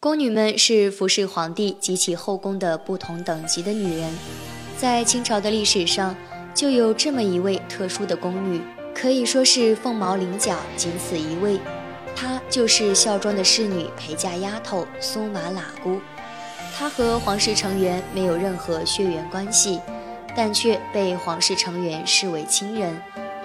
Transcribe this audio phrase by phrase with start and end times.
[0.00, 4.16] 宫女们是服侍皇帝及其后宫的不同等级的女人，
[4.76, 6.14] 在清朝的历史上
[6.54, 8.62] 就有这么一位特殊的宫女，
[8.94, 11.58] 可以说是凤毛麟角，仅此一位。
[12.14, 16.00] 她就是孝庄的侍女陪嫁丫头苏玛喇姑。
[16.76, 19.80] 她和皇室成员没有任何血缘关系，
[20.36, 22.96] 但却被皇室成员视为亲人，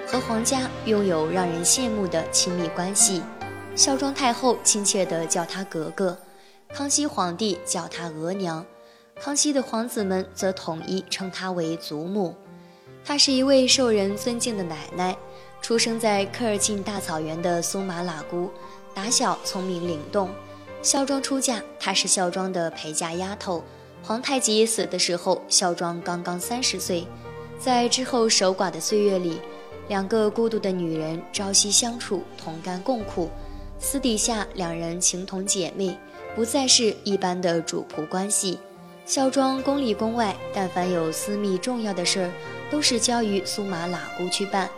[0.05, 3.23] 和皇家拥有让人羡慕的亲密关系。
[3.75, 6.15] 孝庄太后亲切地叫她格格。
[6.73, 8.65] 康熙皇帝叫她额娘，
[9.21, 12.33] 康熙的皇子们则统一称她为祖母。
[13.05, 15.15] 她是一位受人尊敬的奶奶。
[15.61, 18.49] 出生在科尔沁大草原的苏玛喇姑，
[18.93, 20.29] 打小聪明灵动。
[20.81, 23.63] 孝庄出嫁，她是孝庄的陪嫁丫头。
[24.01, 27.07] 皇太极死的时候，孝庄刚刚三十岁。
[27.59, 29.39] 在之后守寡的岁月里，
[29.87, 33.29] 两个孤独的女人朝夕相处，同甘共苦。
[33.79, 35.95] 私底下，两人情同姐妹。
[36.35, 38.57] 不再是一般的主仆关系，
[39.05, 42.31] 孝庄宫里宫外，但凡有私密重要的事儿，
[42.71, 44.69] 都是交于苏玛喇姑去办。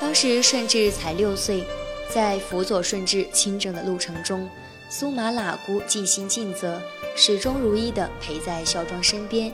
[0.00, 1.64] 当时顺治才六岁，
[2.08, 4.48] 在辅佐顺治亲政的路程中，
[4.88, 6.80] 苏玛喇姑尽心尽责，
[7.14, 9.52] 始终如一地陪在孝庄身边，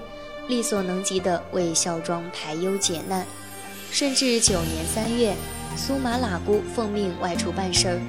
[0.48, 3.26] 力所能及地为孝庄排忧解难。
[3.90, 5.34] 顺治九年三月，
[5.76, 8.00] 苏玛喇姑奉命外出办事儿，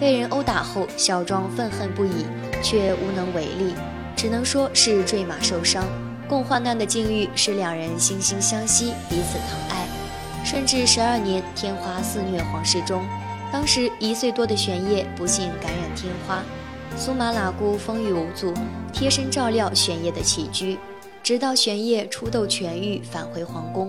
[0.00, 2.24] 被人殴打后，小庄愤恨不已。
[2.60, 3.72] 却无能为力，
[4.16, 5.84] 只能说是坠马受伤。
[6.28, 9.86] 共患难的境遇使两人惺惺相惜，彼此疼爱。
[10.44, 13.06] 顺治十二年，天花肆虐皇室中，
[13.52, 16.42] 当时一岁多的玄烨不幸感染天花，
[16.96, 18.52] 苏玛喇姑风雨无阻，
[18.92, 20.76] 贴身照料玄烨的起居，
[21.22, 23.88] 直到玄烨出痘痊愈，返回皇宫。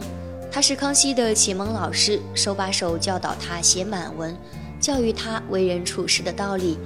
[0.52, 4.37] 他是康熙的启蒙老师，手把手教导他写满文，
[4.80, 6.77] 教育他为人处事的道理。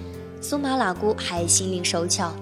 [0.41, 2.33] 苏玛喇姑还心灵手巧，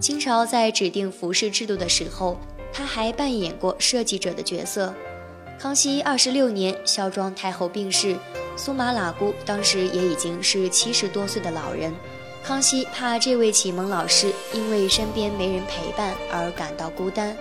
[0.00, 2.36] 清朝在指定服饰制度的时候，
[2.72, 4.92] 她还扮演过设计者的角色。
[5.56, 8.16] 康熙二十六年，孝庄太后病逝，
[8.56, 11.94] 苏玛喇姑当时也已经是七十多岁的老人。
[12.42, 17.36] 康熙怕这位启蒙老师因为身边没人陪伴而感到孤单，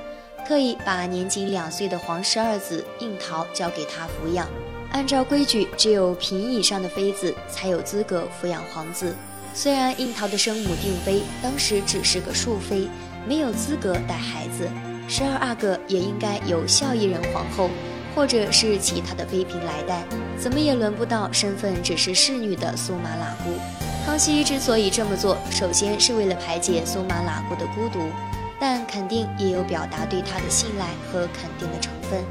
[0.48, 4.48] 特意把年仅两岁的皇十二子胤桃交给他抚养。
[4.94, 9.14] 按照规矩，只有嫔以上的妃子才有资格抚养皇子。
[9.54, 12.88] 虽然胤桃的生母定妃当时只是个庶妃，
[13.28, 14.70] 没有资格带孩子，
[15.08, 17.70] 十二阿哥也应该由孝义人皇后
[18.16, 20.04] 或者是其他的妃嫔来带，
[20.40, 23.60] 怎么也轮不到身份只是侍女的苏玛喇姑。
[24.06, 28.12] 康熙之所以这么做，首先是为了排解苏玛喇姑的孤独，
[28.60, 32.24] 但肯定也有表达对她的信赖和肯定的成分。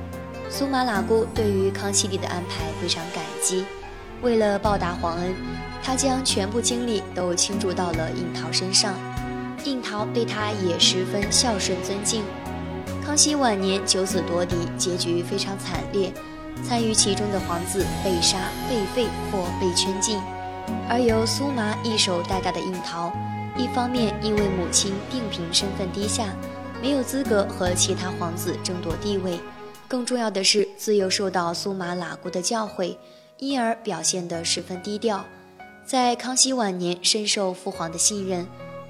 [0.54, 3.64] 苏玛喇姑对于康熙帝的安排非常感激，
[4.20, 5.34] 为了报答皇恩。
[5.82, 8.94] 他将全部精力都倾注到了胤桃身上，
[9.64, 12.22] 胤桃对他也十分孝顺尊敬。
[13.02, 16.12] 康熙晚年九子夺嫡，结局非常惨烈，
[16.62, 18.36] 参与其中的皇子被杀、
[18.69, 20.20] 被废或被圈禁，
[20.86, 23.10] 而由苏麻一手带大的胤桃，
[23.56, 26.26] 一方面因为母亲病嫔身份低下，
[26.82, 29.40] 没有资格和其他皇子争夺地位，
[29.92, 32.97] 更重要的是自幼受到苏麻喇姑的教诲，
[33.36, 35.22] 因而表现得十分低调。
[35.84, 38.47] 在康熙晚年，深受父皇的信任，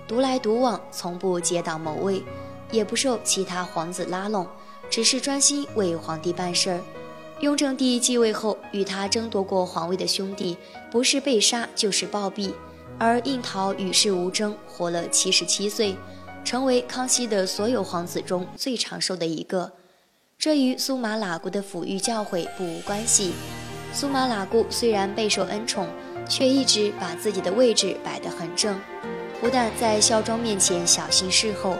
[0.06, 2.22] 独来独往，从不结党谋位，
[2.70, 4.46] 也不受其他皇子拉拢，
[4.88, 6.80] 只是专心为皇帝办事儿。
[7.40, 10.56] 雍正帝继位后，与他争夺过皇位的兄弟，
[10.88, 12.52] 不是被杀就是暴毙，
[12.96, 15.96] 而胤桃与世无争，活了七十七岁，
[16.44, 19.72] 成为康熙的所有皇子中最长寿的一个。
[20.42, 23.32] 这与苏玛喇姑的抚育教诲不无关系。
[23.92, 25.86] 苏玛喇姑虽然备受恩宠。
[26.28, 28.80] 却一直把自己的位置摆得很正，
[29.40, 31.76] 不但在孝庄面前小心侍候，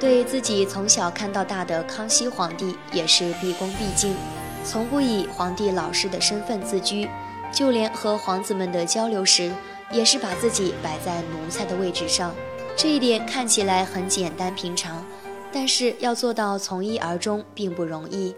[0.00, 4.16] 对自己从小看到大的康熙皇帝也是毕恭毕敬，
[4.64, 7.08] 从不以皇帝老师的身份自居，
[7.52, 9.52] 就连和皇子们的交流时，
[9.92, 12.34] 也是把自己摆在奴才的位置上。
[12.76, 15.03] 这一点看起来很简单平常，
[15.54, 18.34] 但是要做到从一而终并不容易。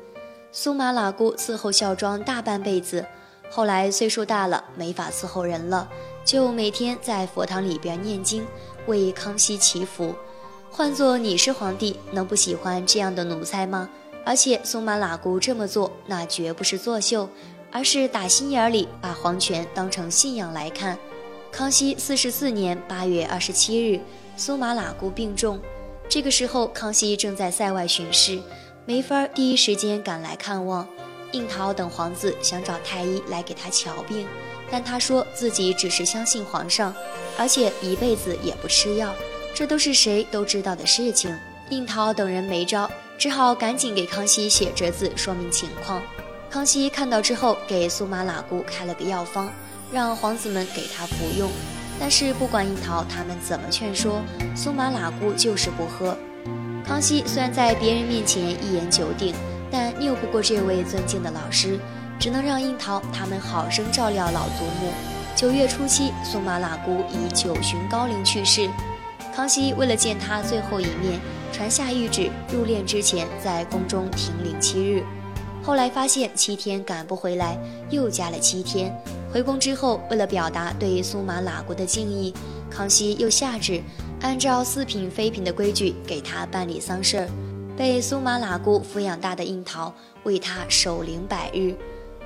[0.52, 3.04] 苏玛喇姑伺候孝庄大半辈子。
[3.48, 5.88] 后来岁数大了，没法伺候人了，
[6.24, 8.44] 就每天在佛堂里边念经，
[8.86, 10.14] 为康熙祈福。
[10.70, 13.88] 换做你是皇帝，能不喜欢这样的奴才吗？
[14.24, 17.28] 而且苏玛喇姑这么做，那绝不是作秀，
[17.70, 20.98] 而是打心眼里把皇权当成信仰来看。
[21.52, 24.00] 康熙四十四年八月二十七日，
[24.36, 25.60] 苏玛喇姑病重，
[26.08, 28.40] 这个时候康熙正在塞外巡视，
[28.84, 30.86] 没法第一时间赶来看望。
[31.32, 34.26] 应桃等皇子想找太医来给他瞧病，
[34.70, 36.94] 但他说自己只是相信皇上，
[37.36, 39.12] 而且一辈子也不吃药，
[39.52, 41.36] 这都是谁都知道的事情。
[41.68, 42.88] 应桃等人没招，
[43.18, 46.00] 只好赶紧给康熙写折子说明情况。
[46.48, 49.52] 康熙看到之后，给苏麻喇姑开了个药方，
[49.92, 51.50] 让皇子们给他服用。
[51.98, 54.20] 但是不管樱桃他们怎么劝说，
[54.54, 56.16] 苏麻喇姑就是不喝。
[56.84, 59.34] 康熙虽然在别人面前一言九鼎，
[59.70, 61.78] 但拗不过这位尊敬的老师，
[62.18, 64.92] 只能让樱桃他们好生照料老祖母。
[65.34, 68.68] 九月初七，苏麻喇姑以九旬高龄去世。
[69.34, 71.20] 康熙为了见他最后一面，
[71.52, 75.02] 传下谕旨，入殓之前在宫中停灵七日。
[75.62, 77.58] 后来发现七天赶不回来，
[77.90, 78.96] 又加了七天。
[79.36, 82.32] 回宫之后，为了表达对苏麻喇姑的敬意，
[82.70, 83.82] 康熙又下旨。
[84.22, 87.28] 按照四品妃嫔的规矩给他办理丧事儿，
[87.76, 91.76] 被苏麻喇姑抚养大的樱桃为他守灵百日，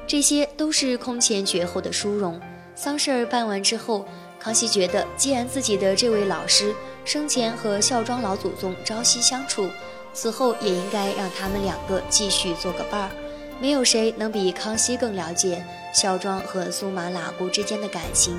[0.07, 2.41] 这些都是空前绝后的殊荣。
[2.77, 4.07] 丧事儿办完之后，
[4.39, 6.73] 康熙觉得，既然自己的这位老师
[7.05, 9.69] 生前和孝庄老祖宗朝夕相处，
[10.15, 13.11] 死后也应该让他们两个继续做个伴儿。
[13.61, 15.63] 没有谁能比康熙更了解
[15.93, 18.39] 孝庄和苏麻喇姑之间的感情。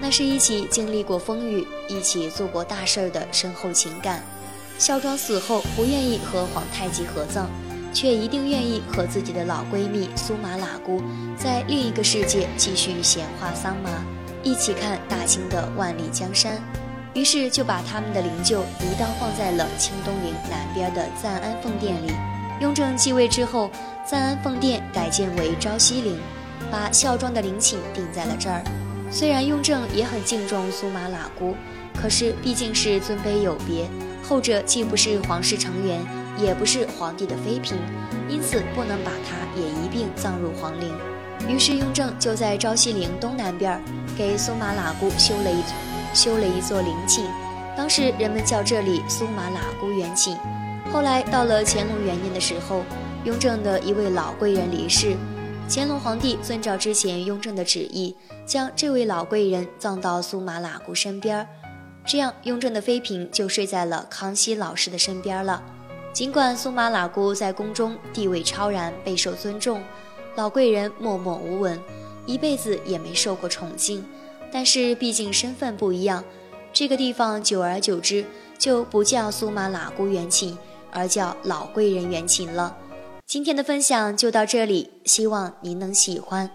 [0.00, 4.22] 那是一起经历过风雨、一起做过大事儿的深厚情感。
[4.78, 7.46] 孝庄死后不愿意和皇太极合葬，
[7.92, 11.00] 却一定愿意和自己的老闺蜜苏麻喇姑
[11.38, 13.90] 在另一个世界继续闲话桑麻，
[14.42, 16.60] 一起看大清的万里江山。
[17.14, 22.10] 于是就把他们的灵柩一道放在了清东陵南边的赞安奉殿里。
[22.64, 23.70] 雍正继位之后，
[24.06, 26.18] 赞安奉殿改建为昭西陵，
[26.72, 28.64] 把孝庄的陵寝定在了这儿。
[29.10, 31.54] 虽然雍正也很敬重苏麻喇姑，
[31.94, 33.86] 可是毕竟是尊卑有别，
[34.26, 36.00] 后者既不是皇室成员，
[36.38, 37.76] 也不是皇帝的妃嫔，
[38.30, 40.90] 因此不能把她也一并葬入皇陵。
[41.46, 43.80] 于是雍正就在昭西陵东南边儿
[44.16, 45.62] 给苏麻喇姑修了一
[46.14, 47.26] 修了一座陵寝，
[47.76, 50.38] 当时人们叫这里苏麻喇姑园寝。
[50.94, 52.84] 后来到了乾隆元年的时候，
[53.24, 55.16] 雍正的一位老贵人离世。
[55.68, 58.14] 乾隆皇帝遵照之前雍正的旨意，
[58.46, 61.44] 将这位老贵人葬到苏麻喇姑身边
[62.06, 65.60] 这样雍正的妃嫔就睡在了康熙老师的身边了。
[66.12, 69.82] 尽管苏麻喇姑在宫中地位超然，备受尊重，
[70.36, 71.76] 老贵人默默无闻，
[72.24, 74.04] 一辈子也没受过宠幸，
[74.52, 76.22] 但是毕竟身份不一样，
[76.72, 78.24] 这个地方久而久之
[78.56, 80.56] 就不叫苏麻喇姑园寝，
[80.94, 82.74] 而叫老贵人园寝了。
[83.26, 86.48] 今天的分享就到这里，希望您能喜欢。